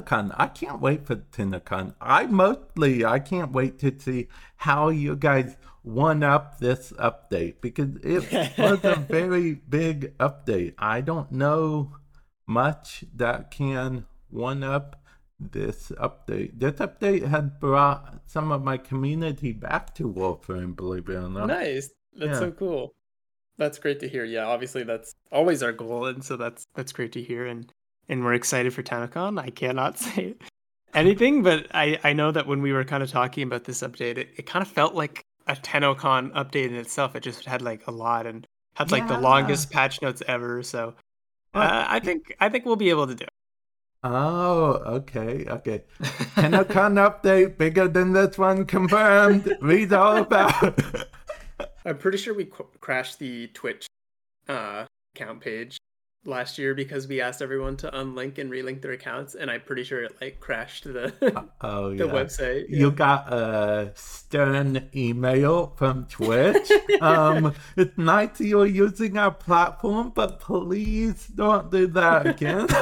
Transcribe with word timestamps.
TennoCon. 0.00 0.34
I 0.36 0.46
can't 0.48 0.80
wait 0.80 1.06
for 1.06 1.16
TennoCon. 1.16 1.94
I 2.00 2.26
mostly 2.26 3.04
I 3.04 3.18
can't 3.18 3.52
wait 3.52 3.78
to 3.80 3.98
see 3.98 4.28
how 4.56 4.88
you 4.88 5.16
guys 5.16 5.56
one 5.82 6.22
up 6.22 6.58
this 6.58 6.92
update 6.92 7.60
because 7.60 7.96
it 8.02 8.56
was 8.58 8.84
a 8.84 8.96
very 9.08 9.54
big 9.54 10.16
update. 10.18 10.74
I 10.78 11.00
don't 11.00 11.32
know 11.32 11.96
much 12.46 13.04
that 13.16 13.50
can 13.50 14.06
one 14.30 14.62
up 14.62 15.02
this 15.40 15.90
update. 15.98 16.58
This 16.60 16.74
update 16.74 17.26
had 17.26 17.58
brought 17.58 18.20
some 18.26 18.52
of 18.52 18.62
my 18.62 18.76
community 18.76 19.52
back 19.52 19.94
to 19.96 20.04
Warframe, 20.08 20.76
believe 20.76 21.08
it 21.08 21.14
or 21.16 21.28
not. 21.28 21.46
Nice. 21.48 21.90
That's 22.14 22.34
Yeah. 22.34 22.38
so 22.38 22.50
cool. 22.52 22.94
That's 23.58 23.78
great 23.78 24.00
to 24.00 24.08
hear. 24.08 24.24
Yeah, 24.24 24.46
obviously 24.46 24.82
that's 24.84 25.14
always 25.30 25.62
our 25.62 25.72
goal, 25.72 26.06
and 26.06 26.24
so 26.24 26.36
that's 26.36 26.66
that's 26.74 26.92
great 26.92 27.12
to 27.12 27.22
hear. 27.22 27.44
And 27.46 27.72
and 28.12 28.22
we're 28.22 28.34
excited 28.34 28.74
for 28.74 28.82
TennoCon. 28.82 29.40
I 29.40 29.48
cannot 29.48 29.98
say 30.06 30.34
anything, 30.94 31.42
but 31.42 31.66
I 31.72 31.98
I 32.04 32.12
know 32.12 32.30
that 32.30 32.46
when 32.46 32.60
we 32.62 32.72
were 32.72 32.84
kind 32.84 33.02
of 33.02 33.10
talking 33.10 33.42
about 33.44 33.64
this 33.64 33.80
update, 33.82 34.18
it, 34.18 34.28
it 34.36 34.46
kind 34.46 34.62
of 34.62 34.70
felt 34.70 34.94
like 34.94 35.24
a 35.46 35.54
TennoCon 35.56 36.32
update 36.34 36.68
in 36.68 36.74
itself. 36.74 37.16
It 37.16 37.22
just 37.22 37.44
had 37.46 37.62
like 37.62 37.86
a 37.86 37.90
lot 37.90 38.26
and 38.26 38.46
had 38.74 38.92
like 38.92 39.08
the 39.08 39.18
longest 39.18 39.70
patch 39.70 40.00
notes 40.02 40.22
ever. 40.28 40.62
So 40.62 40.94
uh, 41.54 41.86
I 41.88 42.00
think 42.00 42.36
I 42.38 42.48
think 42.50 42.66
we'll 42.66 42.76
be 42.76 42.90
able 42.90 43.06
to 43.06 43.14
do. 43.14 43.24
it. 43.24 43.30
Oh, 44.04 44.72
okay, 44.98 45.46
okay. 45.48 45.84
TennoCon 46.34 46.98
update 46.98 47.56
bigger 47.56 47.86
than 47.88 48.12
this 48.12 48.36
one 48.36 48.66
confirmed. 48.66 49.56
Read 49.60 49.92
all 49.92 50.16
about. 50.18 50.82
I'm 51.84 51.98
pretty 51.98 52.18
sure 52.18 52.34
we 52.34 52.46
qu- 52.46 52.66
crashed 52.80 53.20
the 53.20 53.46
Twitch 53.48 53.86
uh, 54.48 54.86
account 55.14 55.40
page 55.40 55.78
last 56.24 56.58
year 56.58 56.74
because 56.74 57.08
we 57.08 57.20
asked 57.20 57.42
everyone 57.42 57.76
to 57.78 57.90
unlink 57.90 58.38
and 58.38 58.50
relink 58.50 58.80
their 58.82 58.92
accounts, 58.92 59.34
and 59.34 59.50
I'm 59.50 59.60
pretty 59.62 59.84
sure 59.84 60.02
it 60.04 60.16
like 60.20 60.40
crashed 60.40 60.84
the 60.84 61.12
Oh 61.60 61.90
yeah. 61.90 62.04
the 62.04 62.08
website. 62.12 62.68
You 62.68 62.90
got 62.90 63.32
a 63.32 63.92
stern 63.94 64.88
email 64.94 65.74
from 65.76 66.06
Twitch. 66.06 66.70
um, 67.00 67.54
it's 67.76 67.96
nice 67.98 68.40
you're 68.40 68.66
using 68.66 69.18
our 69.18 69.32
platform, 69.32 70.12
but 70.14 70.40
please 70.40 71.26
don't 71.26 71.70
do 71.70 71.86
that 71.88 72.26
again. 72.26 72.66